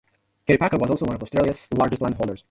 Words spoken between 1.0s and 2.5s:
one of Australia's largest landholders.